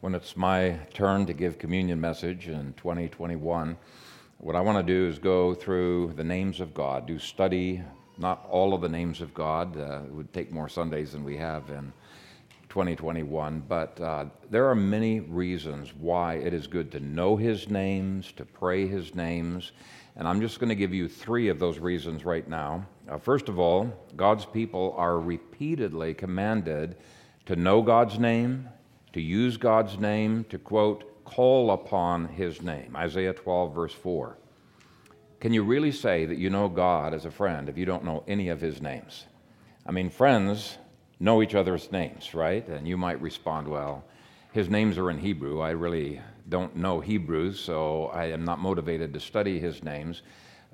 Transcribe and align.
when 0.00 0.14
it's 0.14 0.34
my 0.34 0.78
turn 0.94 1.26
to 1.26 1.34
give 1.34 1.58
communion 1.58 2.00
message 2.00 2.48
in 2.48 2.72
2021, 2.78 3.76
what 4.38 4.56
I 4.56 4.60
want 4.62 4.78
to 4.78 4.82
do 4.82 5.06
is 5.06 5.18
go 5.18 5.52
through 5.52 6.14
the 6.16 6.24
names 6.24 6.60
of 6.60 6.72
God, 6.72 7.06
do 7.06 7.18
study 7.18 7.82
not 8.16 8.46
all 8.48 8.72
of 8.72 8.80
the 8.80 8.88
names 8.88 9.20
of 9.20 9.34
God. 9.34 9.76
Uh, 9.76 10.00
it 10.04 10.12
would 10.12 10.32
take 10.32 10.52
more 10.52 10.70
Sundays 10.70 11.12
than 11.12 11.22
we 11.22 11.36
have 11.36 11.68
in 11.68 11.92
2021, 12.70 13.62
but 13.68 14.00
uh, 14.00 14.24
there 14.48 14.68
are 14.70 14.74
many 14.74 15.20
reasons 15.20 15.92
why 15.94 16.34
it 16.34 16.54
is 16.54 16.66
good 16.66 16.90
to 16.92 17.00
know 17.00 17.36
His 17.36 17.68
names, 17.68 18.32
to 18.32 18.46
pray 18.46 18.86
His 18.86 19.14
names, 19.14 19.72
and 20.16 20.26
I'm 20.26 20.40
just 20.40 20.60
going 20.60 20.70
to 20.70 20.74
give 20.74 20.94
you 20.94 21.08
three 21.08 21.48
of 21.48 21.58
those 21.58 21.78
reasons 21.78 22.24
right 22.24 22.48
now. 22.48 22.86
Uh, 23.06 23.18
first 23.18 23.50
of 23.50 23.58
all, 23.58 23.92
God's 24.16 24.46
people 24.46 24.94
are 24.96 25.18
repeatedly 25.18 26.14
commanded 26.14 26.96
to 27.46 27.56
know 27.56 27.82
God's 27.82 28.18
name, 28.18 28.68
to 29.12 29.20
use 29.20 29.56
God's 29.56 29.98
name, 29.98 30.44
to 30.50 30.58
quote, 30.58 31.24
call 31.24 31.70
upon 31.72 32.28
His 32.28 32.62
name. 32.62 32.94
Isaiah 32.96 33.32
12, 33.32 33.74
verse 33.74 33.92
4. 33.92 34.38
Can 35.40 35.52
you 35.52 35.62
really 35.62 35.92
say 35.92 36.26
that 36.26 36.38
you 36.38 36.50
know 36.50 36.68
God 36.68 37.14
as 37.14 37.24
a 37.24 37.30
friend 37.30 37.68
if 37.68 37.78
you 37.78 37.86
don't 37.86 38.04
know 38.04 38.24
any 38.28 38.48
of 38.48 38.60
His 38.60 38.82
names? 38.82 39.26
I 39.86 39.92
mean, 39.92 40.10
friends 40.10 40.78
know 41.18 41.42
each 41.42 41.54
other's 41.54 41.90
names, 41.92 42.34
right? 42.34 42.66
And 42.68 42.86
you 42.88 42.96
might 42.96 43.20
respond, 43.20 43.68
well, 43.68 44.04
his 44.52 44.68
names 44.68 44.98
are 44.98 45.10
in 45.10 45.18
Hebrew. 45.18 45.60
I 45.60 45.70
really 45.70 46.20
don't 46.48 46.74
know 46.74 46.98
Hebrew, 46.98 47.52
so 47.52 48.06
I 48.06 48.26
am 48.26 48.44
not 48.44 48.58
motivated 48.58 49.14
to 49.14 49.20
study 49.20 49.60
his 49.60 49.84
names. 49.84 50.22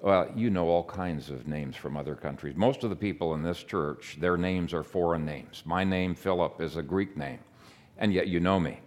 Well, 0.01 0.31
you 0.35 0.51
know 0.51 0.69
all 0.69 0.85
kinds 0.85 1.31
of 1.31 1.47
names 1.47 1.77
from 1.77 1.97
other 1.97 2.15
countries. 2.15 2.57
Most 2.57 2.85
of 2.85 2.91
the 2.91 2.97
people 2.97 3.35
in 3.35 3.43
this 3.43 3.63
church, 3.63 4.17
their 4.21 4.37
names 4.37 4.73
are 4.73 4.83
foreign 4.83 5.25
names. 5.25 5.63
My 5.67 5.85
name, 5.85 6.15
Philip, 6.15 6.61
is 6.61 6.77
a 6.77 6.83
Greek 6.83 7.17
name, 7.17 7.41
and 7.99 8.13
yet 8.13 8.29
you 8.29 8.41
know 8.41 8.61
me. 8.61 8.81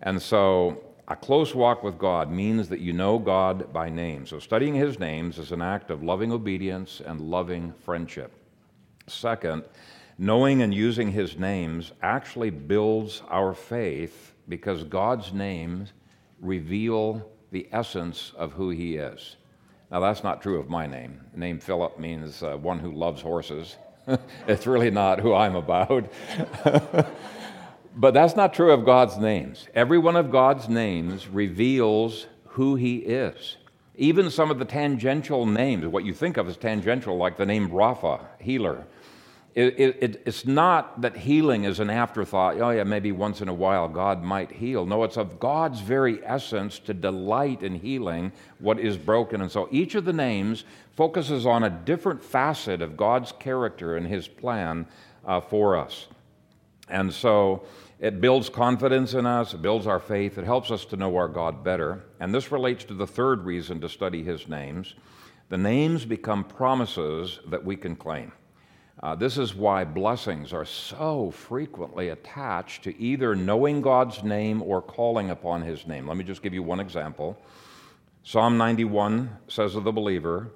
And 0.00 0.20
so 0.20 0.82
a 1.08 1.16
close 1.16 1.54
walk 1.54 1.82
with 1.82 1.98
God 1.98 2.30
means 2.30 2.68
that 2.68 2.80
you 2.80 2.92
know 2.92 3.18
God 3.18 3.72
by 3.72 3.88
name. 3.88 4.26
So 4.26 4.38
studying 4.38 4.74
his 4.74 4.98
names 4.98 5.38
is 5.38 5.52
an 5.52 5.62
act 5.62 5.90
of 5.90 6.02
loving 6.02 6.32
obedience 6.32 7.00
and 7.04 7.20
loving 7.20 7.72
friendship. 7.84 8.32
Second, 9.06 9.64
knowing 10.18 10.62
and 10.62 10.74
using 10.74 11.12
his 11.12 11.38
names 11.38 11.92
actually 12.02 12.50
builds 12.50 13.22
our 13.28 13.54
faith 13.54 14.34
because 14.48 14.82
God's 14.84 15.32
names 15.32 15.92
reveal 16.40 17.30
the 17.52 17.68
essence 17.70 18.32
of 18.36 18.52
who 18.52 18.70
he 18.70 18.96
is. 18.96 19.36
Now, 19.90 20.00
that's 20.00 20.24
not 20.24 20.42
true 20.42 20.58
of 20.58 20.68
my 20.68 20.86
name. 20.86 21.20
The 21.32 21.38
name 21.38 21.60
Philip 21.60 21.98
means 21.98 22.42
uh, 22.42 22.56
one 22.56 22.80
who 22.80 22.90
loves 22.90 23.22
horses. 23.22 23.76
it's 24.48 24.66
really 24.66 24.90
not 24.90 25.20
who 25.20 25.32
I'm 25.32 25.54
about. 25.54 26.12
but 27.96 28.12
that's 28.14 28.36
not 28.36 28.52
true 28.52 28.72
of 28.72 28.84
God's 28.84 29.16
names. 29.16 29.68
Every 29.74 29.98
one 29.98 30.16
of 30.16 30.30
God's 30.30 30.68
names 30.68 31.26
reveals 31.28 32.26
who 32.48 32.76
he 32.76 32.98
is. 32.98 33.56
Even 33.96 34.30
some 34.30 34.50
of 34.50 34.58
the 34.58 34.66
tangential 34.66 35.46
names, 35.46 35.86
what 35.86 36.04
you 36.04 36.12
think 36.12 36.36
of 36.36 36.46
as 36.48 36.58
tangential, 36.58 37.16
like 37.16 37.38
the 37.38 37.46
name 37.46 37.70
Rapha, 37.70 38.20
healer, 38.38 38.86
it, 39.56 39.78
it, 39.78 40.22
it's 40.26 40.44
not 40.44 41.00
that 41.00 41.16
healing 41.16 41.64
is 41.64 41.80
an 41.80 41.88
afterthought. 41.88 42.60
Oh, 42.60 42.68
yeah, 42.68 42.84
maybe 42.84 43.10
once 43.10 43.40
in 43.40 43.48
a 43.48 43.54
while 43.54 43.88
God 43.88 44.22
might 44.22 44.52
heal. 44.52 44.84
No, 44.84 45.02
it's 45.02 45.16
of 45.16 45.40
God's 45.40 45.80
very 45.80 46.22
essence 46.26 46.78
to 46.80 46.92
delight 46.92 47.62
in 47.62 47.74
healing 47.74 48.32
what 48.58 48.78
is 48.78 48.98
broken. 48.98 49.40
And 49.40 49.50
so 49.50 49.66
each 49.70 49.94
of 49.94 50.04
the 50.04 50.12
names 50.12 50.64
focuses 50.94 51.46
on 51.46 51.64
a 51.64 51.70
different 51.70 52.22
facet 52.22 52.82
of 52.82 52.98
God's 52.98 53.32
character 53.32 53.96
and 53.96 54.06
His 54.06 54.28
plan 54.28 54.86
uh, 55.24 55.40
for 55.40 55.78
us. 55.78 56.06
And 56.90 57.10
so 57.10 57.64
it 57.98 58.20
builds 58.20 58.48
confidence 58.48 59.14
in 59.14 59.26
us, 59.26 59.54
it 59.54 59.62
builds 59.62 59.86
our 59.86 60.00
faith, 60.00 60.38
it 60.38 60.44
helps 60.44 60.70
us 60.70 60.84
to 60.86 60.96
know 60.96 61.16
our 61.16 61.28
God 61.28 61.64
better. 61.64 62.04
And 62.20 62.34
this 62.34 62.52
relates 62.52 62.84
to 62.84 62.94
the 62.94 63.06
third 63.06 63.44
reason 63.44 63.80
to 63.80 63.88
study 63.88 64.22
His 64.22 64.48
names. 64.48 64.94
The 65.48 65.58
names 65.58 66.04
become 66.04 66.44
promises 66.44 67.38
that 67.46 67.64
we 67.64 67.76
can 67.76 67.96
claim. 67.96 68.32
Uh, 69.02 69.14
this 69.14 69.36
is 69.36 69.54
why 69.54 69.84
blessings 69.84 70.52
are 70.52 70.64
so 70.64 71.30
frequently 71.30 72.08
attached 72.08 72.82
to 72.82 72.98
either 72.98 73.34
knowing 73.36 73.82
God's 73.82 74.24
name 74.24 74.62
or 74.62 74.80
calling 74.80 75.30
upon 75.30 75.60
his 75.62 75.86
name. 75.86 76.08
Let 76.08 76.16
me 76.16 76.24
just 76.24 76.42
give 76.42 76.54
you 76.54 76.62
one 76.62 76.80
example. 76.80 77.38
Psalm 78.22 78.56
91 78.56 79.30
says 79.48 79.74
of 79.74 79.84
the 79.84 79.92
believer, 79.92 80.50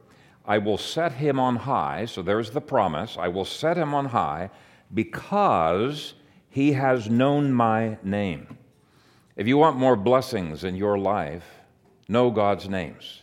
I 0.47 0.57
will 0.57 0.79
set 0.79 1.13
him 1.13 1.39
on 1.39 1.55
high. 1.55 2.07
So 2.07 2.23
there's 2.23 2.51
the 2.51 2.63
promise. 2.63 3.19
I 3.19 3.29
will 3.29 3.45
set 3.45 3.77
him 3.77 3.93
on 3.93 4.07
high 4.07 4.51
because 4.95 6.15
he 6.51 6.73
has 6.73 7.09
known 7.09 7.53
my 7.53 7.97
name. 8.03 8.59
If 9.37 9.47
you 9.47 9.57
want 9.57 9.77
more 9.77 9.97
blessings 9.97 10.65
in 10.65 10.75
your 10.75 10.99
life, 10.99 11.45
know 12.09 12.31
God's 12.31 12.69
names. 12.69 13.23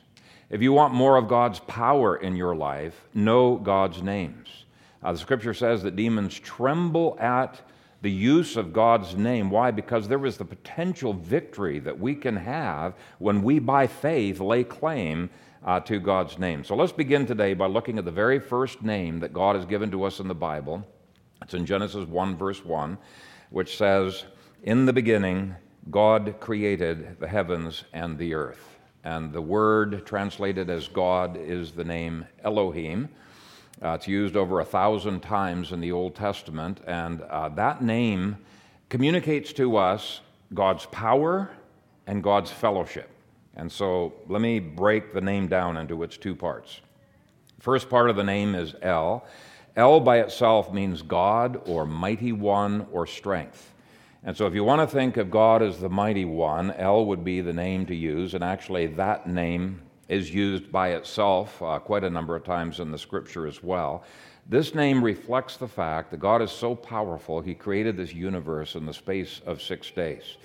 If 0.50 0.62
you 0.62 0.72
want 0.72 0.94
more 0.94 1.18
of 1.18 1.28
God's 1.28 1.60
power 1.60 2.16
in 2.16 2.38
your 2.38 2.56
life, 2.56 3.06
know 3.14 3.58
God's 3.58 4.02
names. 4.02 4.66
Uh, 5.04 5.12
the 5.12 5.18
scripture 5.18 5.54
says 5.54 5.84
that 5.84 5.98
demons 5.98 6.40
tremble 6.40 7.18
at 7.20 7.62
the 8.02 8.12
use 8.12 8.56
of 8.56 8.72
God's 8.72 9.16
name. 9.16 9.50
Why? 9.50 9.72
Because 9.72 10.08
there 10.08 10.26
is 10.26 10.38
the 10.38 10.46
potential 10.46 11.12
victory 11.12 11.80
that 11.80 12.00
we 12.00 12.16
can 12.16 12.38
have 12.38 12.94
when 13.20 13.44
we, 13.44 13.60
by 13.60 13.88
faith, 13.88 14.40
lay 14.40 14.64
claim 14.64 15.30
uh, 15.66 15.82
to 15.82 16.00
God's 16.00 16.40
name. 16.40 16.64
So 16.64 16.76
let's 16.76 16.94
begin 16.94 17.26
today 17.26 17.54
by 17.54 17.66
looking 17.66 17.98
at 17.98 18.06
the 18.06 18.12
very 18.12 18.40
first 18.40 18.82
name 18.82 19.20
that 19.20 19.34
God 19.34 19.58
has 19.58 19.66
given 19.66 19.92
to 19.92 20.04
us 20.04 20.20
in 20.20 20.30
the 20.30 20.36
Bible. 20.36 20.88
It's 21.42 21.54
in 21.54 21.66
Genesis 21.66 22.08
1, 22.08 22.36
verse 22.36 22.64
1, 22.66 22.98
which 23.50 23.78
says, 23.78 24.26
In 24.64 24.86
the 24.86 24.94
beginning, 24.94 25.56
God 25.90 26.36
created 26.40 27.20
the 27.20 27.28
heavens 27.28 27.84
and 27.94 28.18
the 28.18 28.34
earth. 28.34 28.78
And 29.04 29.32
the 29.32 29.42
word 29.42 30.06
translated 30.06 30.70
as 30.70 30.88
God 30.88 31.38
is 31.38 31.72
the 31.72 31.84
name 31.84 32.26
Elohim. 32.44 33.10
Uh, 33.82 33.90
it's 33.90 34.08
used 34.08 34.36
over 34.36 34.60
a 34.60 34.66
thousand 34.66 35.22
times 35.22 35.72
in 35.72 35.80
the 35.80 35.92
Old 35.92 36.16
Testament, 36.16 36.82
and 36.88 37.22
uh, 37.22 37.48
that 37.50 37.82
name 37.82 38.38
communicates 38.90 39.54
to 39.54 39.78
us 39.78 40.22
God's 40.54 40.88
power 40.88 41.52
and 42.08 42.24
God's 42.24 42.52
fellowship. 42.52 43.10
And 43.56 43.72
so 43.72 44.14
let 44.28 44.42
me 44.42 44.60
break 44.60 45.14
the 45.14 45.22
name 45.22 45.48
down 45.48 45.78
into 45.78 46.04
its 46.04 46.18
two 46.18 46.36
parts. 46.36 46.82
First 47.60 47.90
part 47.90 48.10
of 48.10 48.16
the 48.16 48.24
name 48.24 48.56
is 48.56 48.76
El. 48.82 49.26
El 49.78 50.00
by 50.00 50.18
itself 50.20 50.74
means 50.74 51.04
God 51.04 51.62
or 51.68 51.86
mighty 51.86 52.32
one 52.32 52.88
or 52.92 53.06
strength. 53.06 53.76
And 54.24 54.36
so 54.36 54.48
if 54.48 54.56
you 54.56 54.64
want 54.64 54.82
to 54.82 54.94
think 54.94 55.18
of 55.18 55.30
God 55.30 55.62
as 55.62 55.80
the 55.80 55.88
mighty 55.88 56.26
one, 56.26 56.72
El 56.72 57.06
would 57.06 57.24
be 57.24 57.42
the 57.42 57.54
name 57.54 57.86
to 57.86 57.96
use, 57.96 58.34
and 58.34 58.44
actually 58.44 58.88
that 58.88 59.28
name 59.28 59.80
is 60.10 60.34
used 60.34 60.72
by 60.72 60.90
itself 60.90 61.62
uh, 61.62 61.78
quite 61.78 62.04
a 62.04 62.10
number 62.10 62.36
of 62.36 62.44
times 62.44 62.80
in 62.80 62.92
the 62.92 62.98
scripture 62.98 63.46
as 63.46 63.62
well. 63.62 64.04
This 64.50 64.74
name 64.74 65.04
reflects 65.04 65.58
the 65.58 65.68
fact 65.68 66.10
that 66.10 66.20
God 66.20 66.42
is 66.42 66.52
so 66.52 66.74
powerful, 66.74 67.40
He 67.40 67.54
created 67.54 67.96
this 67.96 68.14
universe 68.14 68.74
in 68.74 68.86
the 68.86 68.94
space 68.94 69.42
of 69.46 69.62
six 69.62 69.92
days. 69.92 70.38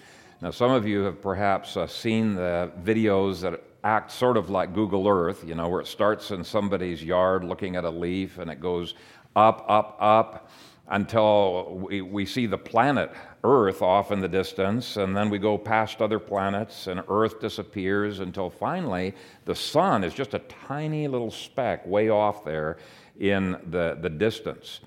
Now, 0.43 0.50
some 0.50 0.72
of 0.72 0.87
you 0.87 1.00
have 1.04 1.22
perhaps 1.22 1.76
uh, 1.76 1.87
seen 1.87 2.34
the 2.34 2.70
videos 2.82 3.41
that 3.41 3.62
act 3.84 4.12
sort 4.12 4.37
of 4.37 4.50
like 4.50 4.75
Google 4.75 5.09
Earth, 5.09 5.44
you 5.47 5.54
know, 5.54 5.69
where 5.69 5.81
it 5.81 5.87
starts 5.87 6.31
in 6.31 6.44
somebody's 6.44 7.03
yard 7.03 7.44
looking 7.44 7.76
at 7.76 7.84
a 7.84 7.91
leaf 7.91 8.38
and 8.38 8.50
it 8.50 8.60
goes 8.60 8.94
up, 9.37 9.65
up, 9.69 9.97
up 10.00 10.50
until 10.88 11.78
we, 11.88 12.03
we 12.03 12.26
see 12.26 12.47
the 12.47 12.59
planet 12.59 13.12
Earth 13.44 13.82
off 13.82 14.12
in 14.12 14.20
the 14.20 14.28
distance, 14.28 14.97
and 14.97 15.16
then 15.16 15.28
we 15.28 15.38
go 15.38 15.59
past 15.59 16.00
other 16.00 16.19
planets, 16.19 16.87
and 16.87 17.03
Earth 17.09 17.41
disappears 17.41 18.20
until 18.20 18.48
finally 18.48 19.15
the 19.47 19.54
sun 19.54 20.04
is 20.04 20.15
just 20.15 20.34
a 20.34 20.38
tiny 20.38 21.09
little 21.09 21.31
speck 21.31 21.84
way 21.87 22.09
off 22.09 22.44
there 22.44 22.76
in 23.19 23.56
the, 23.70 23.98
the 24.00 24.09
distance. 24.09 24.81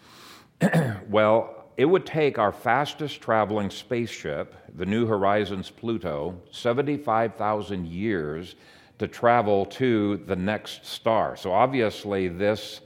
well, 1.09 1.66
it 1.75 1.85
would 1.85 2.06
take 2.06 2.39
our 2.39 2.53
fastest 2.53 3.19
traveling 3.19 3.69
spaceship, 3.69 4.56
the 4.77 4.85
New 4.85 5.06
Horizons 5.06 5.69
Pluto, 5.69 6.41
75,000 6.51 7.86
years 7.86 8.56
to 9.00 9.07
travel 9.09 9.65
to 9.65 10.18
the 10.25 10.36
next 10.36 10.86
star. 10.86 11.36
So 11.36 11.51
obviously, 11.51 12.30
this 12.30 12.80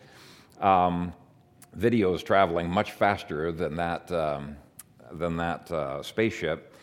um, 0.60 1.14
video 1.74 2.14
is 2.14 2.24
traveling 2.24 2.70
much 2.70 2.92
faster 2.92 3.52
than 3.52 3.76
that. 3.76 4.12
Um, 4.12 4.58
than 5.12 5.38
that 5.38 5.72
uh, 5.72 6.04
spaceship. 6.04 6.76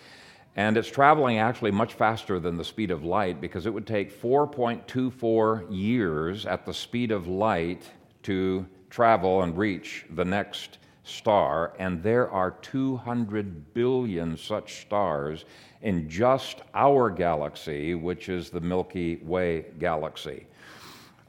And 0.56 0.76
it's 0.76 0.88
traveling 0.88 1.38
actually 1.38 1.70
much 1.70 1.94
faster 1.94 2.40
than 2.40 2.56
the 2.56 2.64
speed 2.64 2.90
of 2.90 3.04
light 3.04 3.40
because 3.40 3.66
it 3.66 3.74
would 3.74 3.86
take 3.86 4.20
4.24 4.20 5.66
years 5.70 6.46
at 6.46 6.64
the 6.64 6.72
speed 6.72 7.10
of 7.10 7.26
light 7.26 7.82
to 8.22 8.66
travel 8.88 9.42
and 9.42 9.56
reach 9.56 10.06
the 10.14 10.24
next 10.24 10.78
star. 11.04 11.74
And 11.78 12.02
there 12.02 12.30
are 12.30 12.52
200 12.62 13.74
billion 13.74 14.36
such 14.36 14.80
stars 14.80 15.44
in 15.82 16.08
just 16.08 16.62
our 16.74 17.10
galaxy, 17.10 17.94
which 17.94 18.30
is 18.30 18.48
the 18.48 18.60
Milky 18.60 19.16
Way 19.16 19.66
galaxy. 19.78 20.46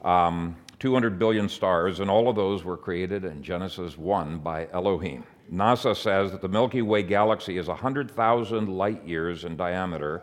Um, 0.02 0.56
200 0.78 1.18
billion 1.18 1.48
stars, 1.48 2.00
and 2.00 2.08
all 2.08 2.28
of 2.28 2.36
those 2.36 2.62
were 2.62 2.76
created 2.76 3.24
in 3.24 3.42
Genesis 3.42 3.98
1 3.98 4.38
by 4.38 4.68
Elohim. 4.72 5.24
NASA 5.52 5.96
says 5.96 6.30
that 6.30 6.40
the 6.40 6.48
Milky 6.48 6.82
Way 6.82 7.02
galaxy 7.02 7.58
is 7.58 7.68
100,000 7.68 8.68
light 8.68 9.04
years 9.04 9.44
in 9.44 9.56
diameter, 9.56 10.22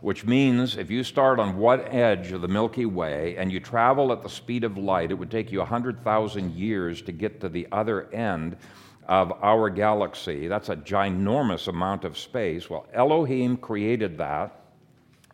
which 0.00 0.24
means 0.24 0.76
if 0.76 0.90
you 0.90 1.04
start 1.04 1.38
on 1.38 1.56
one 1.56 1.82
edge 1.82 2.32
of 2.32 2.40
the 2.40 2.48
Milky 2.48 2.86
Way 2.86 3.36
and 3.36 3.52
you 3.52 3.60
travel 3.60 4.12
at 4.12 4.22
the 4.22 4.28
speed 4.28 4.64
of 4.64 4.76
light, 4.76 5.12
it 5.12 5.14
would 5.14 5.30
take 5.30 5.52
you 5.52 5.58
100,000 5.58 6.54
years 6.54 7.02
to 7.02 7.12
get 7.12 7.40
to 7.40 7.48
the 7.48 7.68
other 7.70 8.12
end 8.12 8.56
of 9.06 9.32
our 9.42 9.70
galaxy. 9.70 10.48
That's 10.48 10.68
a 10.68 10.76
ginormous 10.76 11.68
amount 11.68 12.04
of 12.04 12.18
space. 12.18 12.68
Well, 12.68 12.86
Elohim 12.92 13.56
created 13.56 14.18
that, 14.18 14.64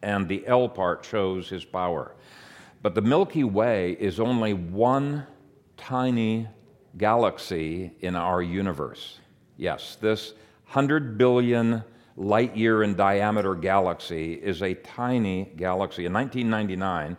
and 0.02 0.28
the 0.28 0.46
El 0.46 0.68
part 0.68 1.04
shows 1.04 1.48
his 1.48 1.64
power. 1.64 2.12
But 2.80 2.94
the 2.94 3.02
Milky 3.02 3.44
Way 3.44 3.96
is 3.98 4.20
only 4.20 4.54
one 4.54 5.26
tiny 5.76 6.48
galaxy 6.96 7.92
in 8.00 8.14
our 8.14 8.40
universe. 8.40 9.18
Yes, 9.56 9.96
this 10.00 10.34
100 10.66 11.18
billion 11.18 11.82
light 12.16 12.56
year 12.56 12.82
in 12.82 12.94
diameter 12.94 13.54
galaxy 13.54 14.34
is 14.34 14.62
a 14.62 14.74
tiny 14.74 15.52
galaxy. 15.56 16.06
In 16.06 16.12
1999, 16.12 17.16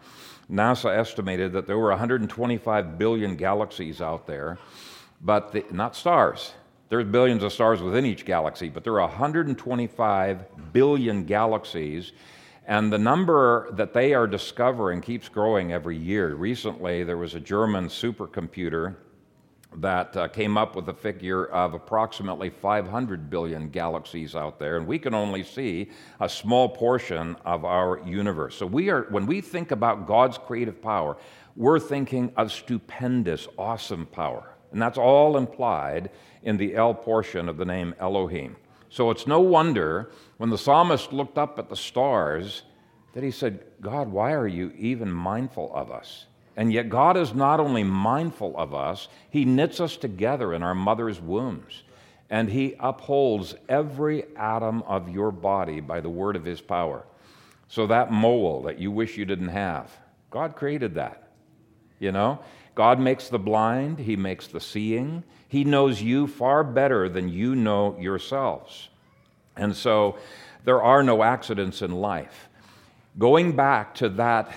NASA 0.49 0.97
estimated 0.97 1.51
that 1.53 1.67
there 1.67 1.77
were 1.77 1.89
125 1.89 2.97
billion 2.97 3.35
galaxies 3.35 4.01
out 4.01 4.25
there, 4.25 4.57
but 5.21 5.51
the, 5.51 5.65
not 5.71 5.95
stars. 5.95 6.53
There's 6.89 7.05
billions 7.05 7.43
of 7.43 7.53
stars 7.53 7.81
within 7.81 8.05
each 8.05 8.25
galaxy, 8.25 8.69
but 8.69 8.83
there 8.83 8.93
are 8.93 9.07
125 9.07 10.73
billion 10.73 11.23
galaxies 11.25 12.13
and 12.69 12.93
the 12.93 12.99
number 12.99 13.67
that 13.71 13.93
they 13.93 14.13
are 14.13 14.27
discovering 14.27 15.01
keeps 15.01 15.27
growing 15.27 15.73
every 15.73 15.97
year. 15.97 16.35
Recently, 16.35 17.03
there 17.03 17.17
was 17.17 17.33
a 17.33 17.39
German 17.39 17.87
supercomputer 17.87 18.95
that 19.77 20.15
uh, 20.15 20.27
came 20.27 20.55
up 20.55 20.75
with 20.75 20.87
a 20.87 20.93
figure 20.93 21.45
of 21.47 21.73
approximately 21.73 22.51
500 22.51 23.27
billion 23.27 23.69
galaxies 23.69 24.35
out 24.35 24.59
there, 24.59 24.77
and 24.77 24.85
we 24.85 24.99
can 24.99 25.15
only 25.15 25.43
see 25.43 25.89
a 26.19 26.29
small 26.29 26.69
portion 26.69 27.35
of 27.43 27.65
our 27.65 28.01
universe. 28.05 28.55
So 28.55 28.67
we 28.67 28.91
are, 28.91 29.07
when 29.09 29.25
we 29.25 29.41
think 29.41 29.71
about 29.71 30.05
God's 30.05 30.37
creative 30.37 30.79
power, 30.79 31.17
we're 31.55 31.79
thinking 31.79 32.31
of 32.37 32.51
stupendous, 32.51 33.47
awesome 33.57 34.05
power, 34.05 34.55
and 34.71 34.79
that's 34.79 34.99
all 34.99 35.37
implied 35.37 36.11
in 36.43 36.55
the 36.55 36.75
El 36.75 36.93
portion 36.93 37.49
of 37.49 37.57
the 37.57 37.65
name 37.65 37.95
Elohim. 37.99 38.57
So 38.89 39.11
it's 39.11 39.27
no 39.27 39.39
wonder 39.39 40.11
when 40.37 40.49
the 40.49 40.57
psalmist 40.57 41.13
looked 41.13 41.37
up 41.37 41.59
at 41.59 41.69
the 41.69 41.75
stars 41.75 42.63
that 43.13 43.23
he 43.23 43.31
said, 43.31 43.63
God, 43.81 44.09
why 44.09 44.33
are 44.33 44.47
you 44.47 44.71
even 44.77 45.11
mindful 45.11 45.71
of 45.73 45.91
us? 45.91 46.25
And 46.59 46.73
yet, 46.73 46.89
God 46.89 47.15
is 47.15 47.33
not 47.33 47.61
only 47.61 47.85
mindful 47.85 48.53
of 48.57 48.75
us, 48.75 49.07
He 49.29 49.45
knits 49.45 49.79
us 49.79 49.95
together 49.95 50.53
in 50.53 50.61
our 50.61 50.75
mother's 50.75 51.21
wombs. 51.21 51.83
And 52.29 52.49
He 52.49 52.75
upholds 52.81 53.55
every 53.69 54.25
atom 54.35 54.83
of 54.83 55.07
your 55.07 55.31
body 55.31 55.79
by 55.79 56.01
the 56.01 56.09
word 56.09 56.35
of 56.35 56.43
His 56.43 56.59
power. 56.59 57.05
So, 57.69 57.87
that 57.87 58.11
mole 58.11 58.63
that 58.63 58.77
you 58.77 58.91
wish 58.91 59.15
you 59.15 59.23
didn't 59.23 59.47
have, 59.47 59.89
God 60.31 60.57
created 60.57 60.95
that. 60.95 61.29
You 61.97 62.11
know? 62.11 62.39
God 62.75 62.99
makes 62.99 63.29
the 63.29 63.39
blind, 63.39 63.99
He 63.99 64.15
makes 64.15 64.47
the 64.47 64.59
seeing, 64.59 65.23
he 65.49 65.63
knows 65.63 65.99
you 65.99 66.27
far 66.27 66.63
better 66.63 67.09
than 67.09 67.27
you 67.27 67.55
know 67.55 67.97
yourselves. 67.99 68.89
And 69.57 69.75
so 69.75 70.17
there 70.63 70.81
are 70.81 71.01
no 71.01 71.23
accidents 71.23 71.81
in 71.81 71.91
life. 71.91 72.47
Going 73.17 73.55
back 73.55 73.95
to 73.95 74.09
that 74.09 74.53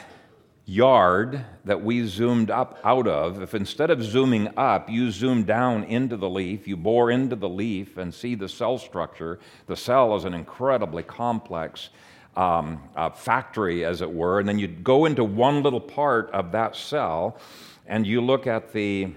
yard 0.67 1.45
that 1.65 1.83
we 1.83 2.07
zoomed 2.07 2.51
up 2.51 2.79
out 2.85 3.09
of, 3.09 3.41
if 3.41 3.55
instead 3.55 3.91
of 3.91 4.03
zooming 4.03 4.51
up, 4.59 4.91
you 4.91 5.11
zoom 5.11 5.45
down 5.45 5.85
into 5.85 6.19
the 6.19 6.29
leaf, 6.29 6.69
you 6.69 6.77
bore 6.77 7.11
into 7.11 7.37
the 7.37 7.49
leaf 7.49 7.97
and 7.97 8.13
see 8.13 8.35
the 8.35 8.49
cell 8.49 8.77
structure, 8.77 9.41
the 9.67 9.77
cell 9.77 10.15
is 10.15 10.27
an 10.27 10.35
incredibly 10.35 11.03
complex 11.03 11.89
um, 12.37 12.83
uh, 12.95 13.09
factory, 13.09 13.85
as 13.85 14.03
it 14.03 14.13
were, 14.13 14.41
and 14.41 14.49
then 14.49 14.59
you 14.59 14.69
go 14.69 15.07
into 15.07 15.25
one 15.25 15.63
little 15.63 15.81
part 15.81 16.31
of 16.33 16.53
that 16.53 16.77
cell 16.77 17.39
and 17.87 18.07
you 18.07 18.21
look 18.21 18.47
at 18.47 18.73
the 18.73 19.13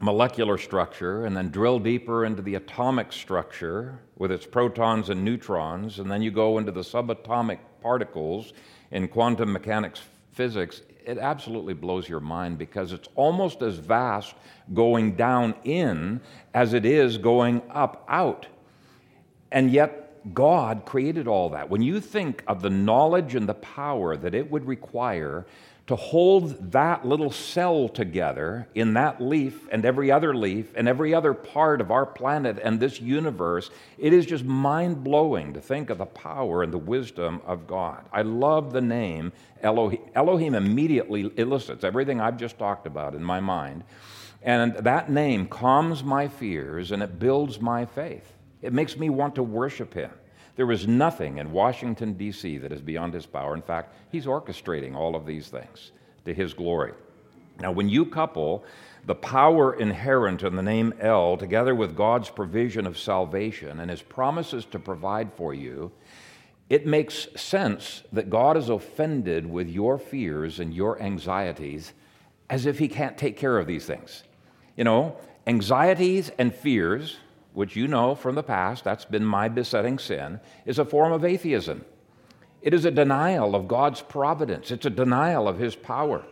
molecular 0.00 0.58
structure 0.58 1.24
and 1.26 1.36
then 1.36 1.50
drill 1.50 1.78
deeper 1.78 2.24
into 2.24 2.42
the 2.42 2.54
atomic 2.54 3.12
structure 3.12 3.98
with 4.16 4.30
its 4.30 4.46
protons 4.46 5.10
and 5.10 5.24
neutrons, 5.24 5.98
and 5.98 6.10
then 6.10 6.22
you 6.22 6.30
go 6.30 6.58
into 6.58 6.72
the 6.72 6.80
subatomic 6.80 7.58
particles 7.80 8.52
in 8.90 9.08
quantum 9.08 9.52
mechanics 9.52 10.02
physics, 10.32 10.82
it 11.04 11.18
absolutely 11.18 11.74
blows 11.74 12.08
your 12.08 12.20
mind 12.20 12.58
because 12.58 12.92
it's 12.92 13.08
almost 13.16 13.60
as 13.62 13.76
vast 13.76 14.34
going 14.72 15.16
down 15.16 15.54
in 15.64 16.20
as 16.54 16.74
it 16.74 16.84
is 16.84 17.18
going 17.18 17.60
up 17.70 18.04
out. 18.08 18.46
And 19.50 19.70
yet, 19.70 20.34
God 20.34 20.84
created 20.84 21.26
all 21.26 21.48
that. 21.50 21.70
When 21.70 21.82
you 21.82 22.00
think 22.00 22.44
of 22.46 22.60
the 22.60 22.70
knowledge 22.70 23.34
and 23.34 23.48
the 23.48 23.54
power 23.54 24.16
that 24.16 24.34
it 24.34 24.48
would 24.50 24.66
require 24.66 25.46
to 25.88 25.96
hold 25.96 26.72
that 26.72 27.06
little 27.06 27.30
cell 27.30 27.88
together 27.88 28.68
in 28.74 28.92
that 28.92 29.22
leaf 29.22 29.66
and 29.72 29.86
every 29.86 30.10
other 30.10 30.34
leaf 30.34 30.70
and 30.76 30.86
every 30.86 31.14
other 31.14 31.32
part 31.32 31.80
of 31.80 31.90
our 31.90 32.04
planet 32.04 32.58
and 32.62 32.78
this 32.78 33.00
universe, 33.00 33.70
it 33.96 34.12
is 34.12 34.26
just 34.26 34.44
mind 34.44 35.02
blowing 35.02 35.54
to 35.54 35.60
think 35.62 35.88
of 35.88 35.96
the 35.96 36.06
power 36.06 36.62
and 36.62 36.74
the 36.74 36.78
wisdom 36.78 37.40
of 37.46 37.66
God. 37.66 38.04
I 38.12 38.20
love 38.20 38.70
the 38.70 38.82
name 38.82 39.32
Elohim. 39.62 40.02
Elohim 40.14 40.54
immediately 40.54 41.32
elicits 41.38 41.82
everything 41.84 42.20
I've 42.20 42.36
just 42.36 42.58
talked 42.58 42.86
about 42.86 43.14
in 43.14 43.24
my 43.24 43.40
mind. 43.40 43.82
And 44.42 44.76
that 44.76 45.10
name 45.10 45.46
calms 45.46 46.04
my 46.04 46.28
fears 46.28 46.92
and 46.92 47.02
it 47.02 47.18
builds 47.18 47.62
my 47.62 47.86
faith. 47.86 48.34
It 48.60 48.74
makes 48.74 48.98
me 48.98 49.08
want 49.08 49.36
to 49.36 49.42
worship 49.42 49.94
Him. 49.94 50.10
There 50.58 50.72
is 50.72 50.88
nothing 50.88 51.38
in 51.38 51.52
Washington, 51.52 52.14
D.C. 52.14 52.58
that 52.58 52.72
is 52.72 52.80
beyond 52.80 53.14
his 53.14 53.26
power. 53.26 53.54
In 53.54 53.62
fact, 53.62 53.94
he's 54.10 54.26
orchestrating 54.26 54.96
all 54.96 55.14
of 55.14 55.24
these 55.24 55.46
things 55.46 55.92
to 56.24 56.34
his 56.34 56.52
glory. 56.52 56.94
Now, 57.60 57.70
when 57.70 57.88
you 57.88 58.04
couple 58.04 58.64
the 59.06 59.14
power 59.14 59.74
inherent 59.74 60.42
in 60.42 60.56
the 60.56 60.62
name 60.64 60.94
El 60.98 61.36
together 61.36 61.76
with 61.76 61.94
God's 61.94 62.28
provision 62.28 62.88
of 62.88 62.98
salvation 62.98 63.78
and 63.78 63.88
his 63.88 64.02
promises 64.02 64.64
to 64.72 64.80
provide 64.80 65.32
for 65.32 65.54
you, 65.54 65.92
it 66.68 66.84
makes 66.84 67.28
sense 67.36 68.02
that 68.12 68.28
God 68.28 68.56
is 68.56 68.68
offended 68.68 69.46
with 69.46 69.68
your 69.68 69.96
fears 69.96 70.58
and 70.58 70.74
your 70.74 71.00
anxieties 71.00 71.92
as 72.50 72.66
if 72.66 72.80
he 72.80 72.88
can't 72.88 73.16
take 73.16 73.36
care 73.36 73.58
of 73.58 73.68
these 73.68 73.86
things. 73.86 74.24
You 74.76 74.82
know, 74.82 75.18
anxieties 75.46 76.32
and 76.36 76.52
fears 76.52 77.18
which 77.58 77.74
you 77.74 77.88
know 77.88 78.14
from 78.14 78.36
the 78.36 78.42
past, 78.44 78.84
that's 78.84 79.04
been 79.04 79.24
my 79.24 79.48
besetting 79.48 79.98
sin, 79.98 80.38
is 80.64 80.78
a 80.78 80.84
form 80.84 81.12
of 81.12 81.24
atheism. 81.24 81.84
It 82.62 82.72
is 82.72 82.84
a 82.84 82.90
denial 82.92 83.56
of 83.56 83.66
God's 83.66 84.00
providence, 84.00 84.70
it's 84.70 84.86
a 84.86 84.90
denial 84.90 85.48
of 85.48 85.58
His 85.58 85.74
power. 85.74 86.24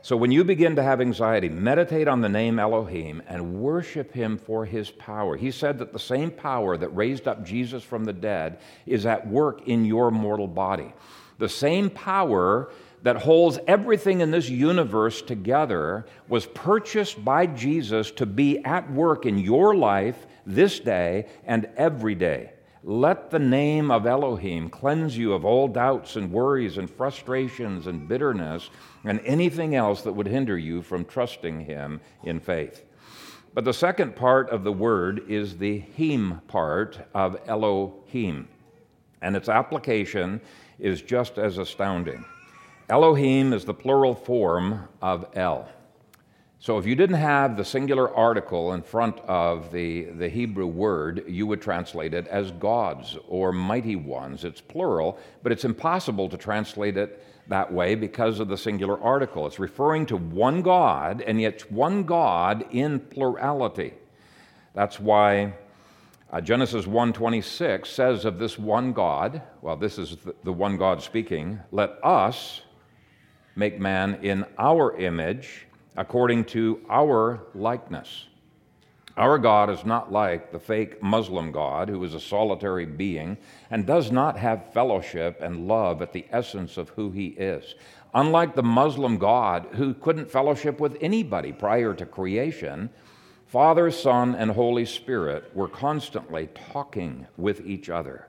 So 0.00 0.16
when 0.16 0.30
you 0.30 0.42
begin 0.42 0.76
to 0.76 0.82
have 0.82 1.02
anxiety, 1.02 1.50
meditate 1.50 2.08
on 2.08 2.22
the 2.22 2.30
name 2.30 2.58
Elohim 2.58 3.22
and 3.26 3.60
worship 3.60 4.14
Him 4.14 4.38
for 4.38 4.64
His 4.64 4.90
power. 4.90 5.36
He 5.36 5.50
said 5.50 5.78
that 5.80 5.92
the 5.92 5.98
same 5.98 6.30
power 6.30 6.78
that 6.78 6.88
raised 6.88 7.28
up 7.28 7.44
Jesus 7.44 7.84
from 7.84 8.06
the 8.06 8.14
dead 8.14 8.60
is 8.86 9.04
at 9.04 9.28
work 9.28 9.68
in 9.68 9.84
your 9.84 10.10
mortal 10.10 10.48
body. 10.48 10.94
The 11.36 11.48
same 11.50 11.90
power 11.90 12.70
that 13.04 13.16
holds 13.16 13.58
everything 13.66 14.22
in 14.22 14.30
this 14.30 14.48
universe 14.48 15.20
together 15.20 16.06
was 16.26 16.46
purchased 16.46 17.22
by 17.22 17.46
Jesus 17.46 18.10
to 18.10 18.24
be 18.24 18.58
at 18.64 18.90
work 18.90 19.26
in 19.26 19.38
your 19.38 19.76
life 19.76 20.26
this 20.46 20.80
day 20.80 21.26
and 21.44 21.68
every 21.76 22.14
day. 22.14 22.50
Let 22.82 23.30
the 23.30 23.38
name 23.38 23.90
of 23.90 24.06
Elohim 24.06 24.70
cleanse 24.70 25.16
you 25.18 25.34
of 25.34 25.44
all 25.44 25.68
doubts 25.68 26.16
and 26.16 26.32
worries 26.32 26.78
and 26.78 26.88
frustrations 26.88 27.86
and 27.86 28.08
bitterness 28.08 28.70
and 29.04 29.20
anything 29.20 29.74
else 29.74 30.00
that 30.02 30.12
would 30.12 30.26
hinder 30.26 30.56
you 30.56 30.80
from 30.80 31.04
trusting 31.04 31.60
Him 31.60 32.00
in 32.22 32.40
faith. 32.40 32.84
But 33.52 33.66
the 33.66 33.74
second 33.74 34.16
part 34.16 34.48
of 34.48 34.64
the 34.64 34.72
word 34.72 35.30
is 35.30 35.58
the 35.58 35.78
Him 35.78 36.40
part 36.48 36.98
of 37.14 37.36
Elohim, 37.46 38.48
and 39.20 39.36
its 39.36 39.50
application 39.50 40.40
is 40.78 41.02
just 41.02 41.38
as 41.38 41.58
astounding. 41.58 42.24
Elohim 42.90 43.54
is 43.54 43.64
the 43.64 43.72
plural 43.72 44.14
form 44.14 44.88
of 45.00 45.26
El. 45.34 45.66
So 46.58 46.76
if 46.76 46.86
you 46.86 46.94
didn't 46.94 47.16
have 47.16 47.56
the 47.56 47.64
singular 47.64 48.14
article 48.14 48.74
in 48.74 48.82
front 48.82 49.20
of 49.20 49.72
the, 49.72 50.04
the 50.04 50.28
Hebrew 50.28 50.66
word, 50.66 51.24
you 51.26 51.46
would 51.46 51.62
translate 51.62 52.12
it 52.12 52.26
as 52.28 52.50
gods 52.52 53.16
or 53.26 53.52
mighty 53.52 53.96
ones. 53.96 54.44
It's 54.44 54.60
plural, 54.60 55.18
but 55.42 55.50
it's 55.50 55.64
impossible 55.64 56.28
to 56.28 56.36
translate 56.36 56.98
it 56.98 57.24
that 57.48 57.72
way 57.72 57.94
because 57.94 58.38
of 58.38 58.48
the 58.48 58.56
singular 58.56 59.00
article. 59.00 59.46
It's 59.46 59.58
referring 59.58 60.04
to 60.06 60.16
one 60.18 60.60
God, 60.60 61.22
and 61.22 61.40
yet 61.40 61.70
one 61.72 62.04
God 62.04 62.66
in 62.70 63.00
plurality. 63.00 63.94
That's 64.74 65.00
why 65.00 65.54
uh, 66.30 66.40
Genesis 66.40 66.84
1:26 66.84 67.86
says 67.86 68.24
of 68.24 68.38
this 68.38 68.58
one 68.58 68.92
God, 68.92 69.40
well, 69.62 69.76
this 69.76 69.98
is 69.98 70.16
the, 70.16 70.34
the 70.44 70.52
one 70.52 70.76
God 70.76 71.02
speaking, 71.02 71.60
let 71.70 71.98
us 72.02 72.62
make 73.56 73.78
man 73.78 74.18
in 74.22 74.44
our 74.58 74.96
image, 74.96 75.66
according 75.96 76.44
to 76.44 76.80
our 76.88 77.40
likeness. 77.54 78.26
Our 79.16 79.38
God 79.38 79.70
is 79.70 79.84
not 79.84 80.10
like 80.10 80.50
the 80.50 80.58
fake 80.58 81.00
Muslim 81.00 81.52
God, 81.52 81.88
who 81.88 82.02
is 82.02 82.14
a 82.14 82.20
solitary 82.20 82.84
being 82.84 83.36
and 83.70 83.86
does 83.86 84.10
not 84.10 84.36
have 84.38 84.72
fellowship 84.72 85.38
and 85.40 85.68
love 85.68 86.02
at 86.02 86.12
the 86.12 86.26
essence 86.32 86.76
of 86.76 86.88
who 86.90 87.12
he 87.12 87.28
is. 87.28 87.76
Unlike 88.12 88.56
the 88.56 88.62
Muslim 88.64 89.18
God, 89.18 89.68
who 89.72 89.94
couldn't 89.94 90.30
fellowship 90.30 90.80
with 90.80 90.96
anybody 91.00 91.52
prior 91.52 91.94
to 91.94 92.06
creation, 92.06 92.90
Father, 93.46 93.88
Son, 93.92 94.34
and 94.34 94.50
Holy 94.50 94.84
Spirit 94.84 95.54
were 95.54 95.68
constantly 95.68 96.48
talking 96.72 97.28
with 97.36 97.64
each 97.64 97.88
other, 97.88 98.26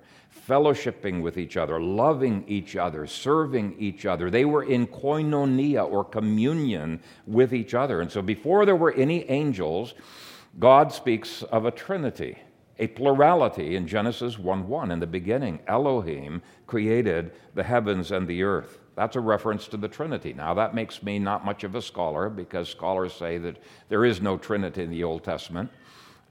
fellowshipping 0.48 1.22
with 1.22 1.38
each 1.38 1.58
other, 1.58 1.80
loving 1.80 2.44
each 2.48 2.75
other, 2.75 3.08
serving 3.08 3.75
each 3.80 4.06
other. 4.06 4.30
They 4.30 4.46
were 4.46 4.63
in 4.63 4.88
koinonia 4.88 5.89
or 5.89 6.04
communion 6.04 7.00
with 7.25 7.54
each 7.54 7.74
other. 7.74 8.01
And 8.01 8.12
so 8.12 8.22
before 8.22 8.65
there 8.65 8.75
were 8.75 8.94
any 8.94 9.30
angels, 9.30 9.94
God 10.60 10.92
speaks 10.92 11.44
of 11.44 11.65
a 11.65 11.72
trinity, 11.72 12.38
a 12.80 12.88
plurality 12.88 13.75
in 13.75 13.88
Genesis 13.88 14.38
1 14.38 14.68
1. 14.68 14.92
In 14.92 15.00
the 15.00 15.08
beginning, 15.08 15.60
Elohim 15.68 16.42
created 16.68 17.32
the 17.54 17.63
heavens 17.63 18.12
and 18.12 18.27
the 18.27 18.44
earth. 18.44 18.80
That's 18.96 19.18
a 19.18 19.22
reference 19.22 19.68
to 19.70 19.77
the 19.77 19.89
Trinity. 19.89 20.34
Now, 20.34 20.54
that 20.54 20.74
makes 20.74 21.04
me 21.04 21.20
not 21.20 21.46
much 21.46 21.65
of 21.65 21.75
a 21.75 21.82
scholar 21.82 22.30
because 22.30 22.70
scholars 22.70 23.13
say 23.13 23.38
that 23.39 23.58
there 23.89 24.06
is 24.06 24.22
no 24.22 24.38
Trinity 24.38 24.84
in 24.84 24.89
the 24.89 25.04
Old 25.04 25.24
Testament. 25.24 25.70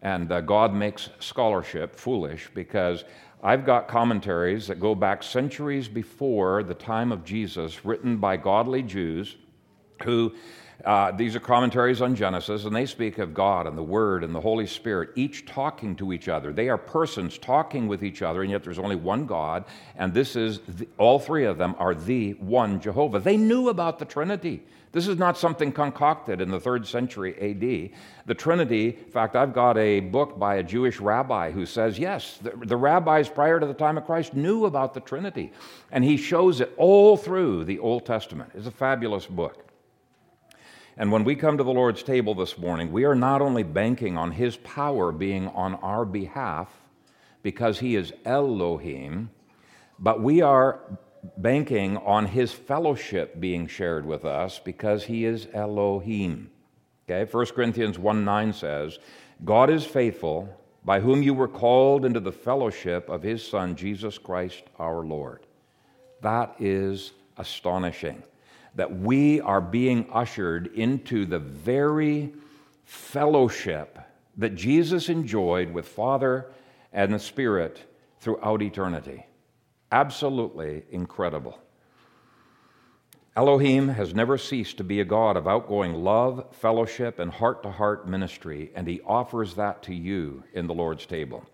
And 0.01 0.33
uh, 0.33 0.41
God 0.41 0.75
makes 0.75 1.11
scholarship 1.19 1.95
foolish 1.95 2.51
because 2.55 3.05
I've 3.45 3.67
got 3.67 3.89
commentaries 3.89 4.69
that 4.69 4.81
go 4.81 4.95
back 4.95 5.23
centuries 5.23 5.87
before 5.87 6.63
the 6.63 6.73
time 6.73 7.13
of 7.13 7.25
Jesus, 7.25 7.85
written 7.85 8.17
by 8.17 8.39
godly 8.39 8.83
Jews 8.83 9.37
who 10.03 10.35
uh, 10.85 11.13
these 11.13 11.37
are 11.37 11.41
commentaries 11.41 12.03
on 12.03 12.17
Genesis, 12.17 12.65
and 12.65 12.75
they 12.75 12.87
speak 12.87 13.19
of 13.19 13.33
God 13.33 13.67
and 13.67 13.79
the 13.79 13.83
Word 13.83 14.25
and 14.25 14.35
the 14.35 14.41
Holy 14.41 14.67
Spirit, 14.67 15.11
each 15.15 15.47
talking 15.47 15.95
to 15.97 16.13
each 16.13 16.29
other. 16.29 16.53
They 16.53 16.69
are 16.69 16.79
persons 16.79 17.39
talking 17.39 17.87
with 17.87 18.03
each 18.03 18.23
other, 18.23 18.43
and 18.43 18.51
yet 18.51 18.65
there's 18.65 18.79
only 18.79 18.97
one 18.97 19.27
God, 19.27 19.65
and 19.97 20.13
this 20.13 20.37
is, 20.37 20.61
the, 20.61 20.89
all 20.99 21.19
three 21.19 21.45
of 21.45 21.59
them 21.59 21.75
are 21.79 21.95
the 21.95 22.33
one 22.33 22.81
Jehovah. 22.81 23.21
They 23.21 23.37
knew 23.37 23.69
about 23.69 23.99
the 23.99 24.05
Trinity. 24.05 24.63
This 24.95 25.09
is 25.09 25.19
not 25.19 25.37
something 25.37 25.73
concocted 25.73 26.41
in 26.41 26.53
the 26.53 26.61
third 26.61 26.87
century 26.87 27.35
AD. 27.35 27.99
The 28.27 28.35
Trinity, 28.35 28.91
in 28.91 29.11
fact, 29.11 29.35
I've 29.35 29.53
got 29.53 29.77
a 29.77 29.99
book 29.99 30.39
by 30.39 30.55
a 30.55 30.63
Jewish 30.63 31.01
rabbi 31.01 31.51
who 31.51 31.67
says, 31.67 31.99
yes, 31.99 32.39
the, 32.41 32.53
the 32.65 32.77
rabbis 32.77 33.29
prior 33.29 33.59
to 33.59 33.67
the 33.67 33.75
time 33.75 33.99
of 33.99 34.07
Christ 34.07 34.35
knew 34.35 34.67
about 34.67 34.95
the 34.95 35.01
Trinity. 35.01 35.51
And 35.91 36.05
he 36.05 36.17
shows 36.17 36.61
it 36.61 36.73
all 36.77 37.17
through 37.17 37.65
the 37.65 37.81
Old 37.81 38.07
Testament. 38.07 38.53
It's 38.55 38.69
a 38.69 38.71
fabulous 38.71 39.27
book. 39.27 39.69
And 40.97 41.11
when 41.11 41.25
we 41.25 41.35
come 41.35 41.59
to 41.59 41.65
the 41.65 41.73
Lord's 41.73 42.05
table 42.05 42.37
this 42.37 42.57
morning, 42.57 42.93
we 42.93 43.03
are 43.05 43.17
not 43.17 43.43
only 43.43 43.65
banking 43.65 44.17
on 44.17 44.31
His 44.31 44.59
power 44.59 45.11
being 45.11 45.49
on 45.49 45.75
our 45.75 46.05
behalf 46.05 46.69
because 47.43 47.81
He 47.81 47.97
is 47.97 48.13
Elohim, 48.25 49.31
but 49.99 50.23
we 50.23 50.41
are 50.41 50.79
banking 51.37 51.97
on 51.99 52.27
His 52.27 52.53
fellowship 52.53 53.41
being 53.41 53.67
shared 53.67 54.07
with 54.07 54.25
us 54.25 54.59
because 54.59 55.05
He 55.05 55.25
is 55.25 55.49
Elohim. 55.53 56.51
Okay, 57.09 57.31
1 57.31 57.47
Corinthians 57.47 57.99
1 57.99 58.25
9 58.25 58.53
says, 58.53 58.99
God 59.45 59.71
is 59.71 59.85
faithful, 59.85 60.49
by 60.85 61.01
whom 61.01 61.23
you 61.23 61.35
were 61.35 61.49
called 61.49 62.05
into 62.05 62.21
the 62.21 62.33
fellowship 62.33 63.09
of 63.09 63.23
His 63.23 63.47
Son, 63.47 63.75
Jesus 63.75 64.19
Christ 64.19 64.65
our 64.79 65.03
Lord. 65.03 65.47
That 66.21 66.55
is 66.59 67.13
astonishing 67.37 68.23
that 68.75 68.99
we 68.99 69.41
are 69.41 69.61
being 69.61 70.07
ushered 70.13 70.67
into 70.75 71.25
the 71.27 71.39
very 71.39 72.33
fellowship 72.85 73.99
that 74.37 74.55
Jesus 74.55 75.09
enjoyed 75.09 75.73
with 75.73 75.87
Father 75.87 76.51
and 76.93 77.13
the 77.13 77.19
Spirit 77.19 77.81
throughout 78.21 78.63
eternity. 78.63 79.25
Absolutely 79.95 80.83
incredible. 80.91 81.57
Elohim 83.37 83.89
has 83.89 84.13
never 84.13 84.37
ceased 84.37 84.77
to 84.79 84.85
be 84.85 85.01
a 85.01 85.05
God 85.05 85.37
of 85.37 85.47
outgoing 85.47 85.95
love, 85.95 86.47
fellowship, 86.53 87.21
and 87.21 87.31
heart 87.31 87.63
to 87.63 87.71
heart 87.71 88.09
ministry, 88.09 88.73
and 88.75 88.89
He 88.89 89.01
offers 89.07 89.55
that 89.55 89.85
to 89.85 89.95
you 89.95 90.43
in 90.53 90.67
the 90.67 90.75
Lord's 90.75 91.07
table. 91.07 91.47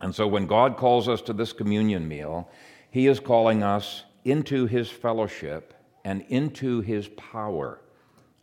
And 0.00 0.14
so 0.14 0.26
when 0.26 0.46
God 0.46 0.78
calls 0.78 1.08
us 1.08 1.20
to 1.22 1.34
this 1.34 1.52
communion 1.52 2.08
meal, 2.08 2.48
He 2.90 3.06
is 3.06 3.20
calling 3.20 3.62
us 3.62 4.04
into 4.24 4.64
His 4.66 4.88
fellowship 4.90 5.74
and 6.04 6.24
into 6.28 6.80
his 6.80 7.08
power. 7.08 7.80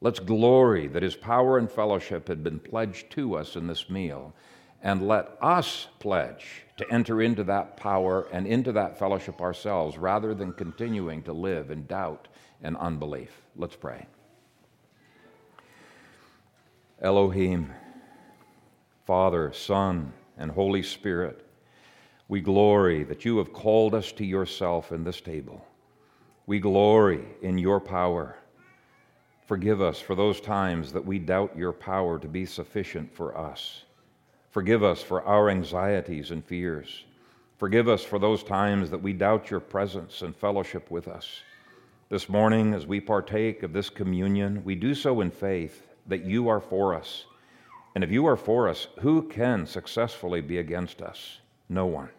Let's 0.01 0.19
glory 0.19 0.87
that 0.87 1.03
his 1.03 1.15
power 1.15 1.57
and 1.59 1.69
fellowship 1.69 2.27
had 2.27 2.43
been 2.43 2.59
pledged 2.59 3.11
to 3.11 3.35
us 3.35 3.55
in 3.55 3.67
this 3.67 3.89
meal, 3.89 4.33
and 4.83 5.07
let 5.07 5.37
us 5.41 5.87
pledge 5.99 6.63
to 6.77 6.91
enter 6.91 7.21
into 7.21 7.43
that 7.43 7.77
power 7.77 8.27
and 8.31 8.47
into 8.47 8.71
that 8.71 8.97
fellowship 8.97 9.41
ourselves 9.41 9.97
rather 9.97 10.33
than 10.33 10.53
continuing 10.53 11.21
to 11.23 11.33
live 11.33 11.69
in 11.69 11.85
doubt 11.85 12.27
and 12.63 12.75
unbelief. 12.77 13.41
Let's 13.55 13.75
pray. 13.75 14.07
Elohim, 17.01 17.71
Father, 19.05 19.51
Son, 19.53 20.13
and 20.37 20.51
Holy 20.51 20.83
Spirit, 20.83 21.45
we 22.27 22.41
glory 22.41 23.03
that 23.03 23.25
you 23.25 23.37
have 23.39 23.51
called 23.51 23.93
us 23.93 24.11
to 24.13 24.25
yourself 24.25 24.91
in 24.91 25.03
this 25.03 25.19
table. 25.19 25.65
We 26.45 26.59
glory 26.59 27.25
in 27.41 27.57
your 27.57 27.79
power. 27.79 28.37
Forgive 29.45 29.81
us 29.81 29.99
for 29.99 30.15
those 30.15 30.39
times 30.39 30.93
that 30.93 31.05
we 31.05 31.19
doubt 31.19 31.57
your 31.57 31.73
power 31.73 32.17
to 32.19 32.27
be 32.27 32.45
sufficient 32.45 33.13
for 33.13 33.37
us. 33.37 33.83
Forgive 34.51 34.83
us 34.83 35.01
for 35.01 35.23
our 35.23 35.49
anxieties 35.49 36.31
and 36.31 36.43
fears. 36.43 37.05
Forgive 37.57 37.87
us 37.87 38.03
for 38.03 38.19
those 38.19 38.43
times 38.43 38.89
that 38.89 39.01
we 39.01 39.13
doubt 39.13 39.49
your 39.49 39.59
presence 39.59 40.21
and 40.21 40.35
fellowship 40.35 40.91
with 40.91 41.07
us. 41.07 41.41
This 42.09 42.27
morning, 42.27 42.73
as 42.73 42.85
we 42.85 42.99
partake 42.99 43.63
of 43.63 43.71
this 43.71 43.89
communion, 43.89 44.61
we 44.65 44.75
do 44.75 44.93
so 44.93 45.21
in 45.21 45.31
faith 45.31 45.87
that 46.07 46.25
you 46.25 46.49
are 46.49 46.59
for 46.59 46.93
us. 46.93 47.25
And 47.95 48.03
if 48.03 48.11
you 48.11 48.25
are 48.25 48.35
for 48.35 48.67
us, 48.67 48.87
who 48.99 49.21
can 49.23 49.65
successfully 49.65 50.41
be 50.41 50.57
against 50.57 51.01
us? 51.01 51.39
No 51.69 51.85
one 51.85 52.09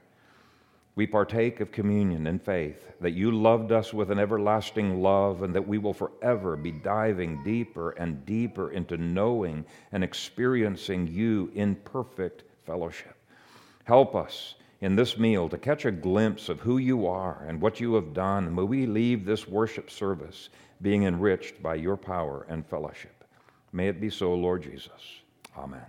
we 0.95 1.07
partake 1.07 1.61
of 1.61 1.73
communion 1.73 2.27
in 2.27 2.39
faith 2.39 2.93
that 3.01 3.13
you 3.13 3.31
loved 3.31 3.73
us 3.73 3.95
with 3.95 4.11
an 4.11 4.19
everlasting 4.19 5.01
love 5.01 5.43
and 5.43 5.55
that 5.55 5.67
we 5.67 5.79
will 5.79 5.95
forever 5.95 6.57
be 6.57 6.71
diving 6.71 7.43
deeper 7.43 7.93
and 7.93 8.27
deeper 8.27 8.73
into 8.73 8.99
knowing 8.99 9.65
and 9.93 10.05
experiencing 10.05 11.07
you 11.07 11.51
in 11.55 11.75
perfect 11.77 12.45
fellowship. 12.67 13.17
Help 13.85 14.15
us 14.15 14.55
in 14.83 14.95
this 14.95 15.17
meal 15.17 15.49
to 15.49 15.57
catch 15.57 15.87
a 15.87 15.91
glimpse 15.91 16.49
of 16.49 16.61
who 16.61 16.79
you 16.79 17.07
are 17.07 17.45
and 17.49 17.61
what 17.61 17.81
you 17.81 17.95
have 17.95 18.13
done, 18.13 18.47
and 18.47 18.55
may 18.55 18.63
we 18.63 18.85
leave 18.85 19.25
this 19.25 19.49
worship 19.49 19.91
service 19.91 20.51
being 20.83 21.05
enriched 21.05 21.63
by 21.63 21.75
your 21.75 21.97
power 21.97 22.45
and 22.49 22.67
fellowship. 22.67 23.25
May 23.73 23.89
it 23.89 24.01
be 24.01 24.11
so, 24.11 24.35
Lord 24.35 24.63
Jesus. 24.63 25.23
Amen. 25.57 25.87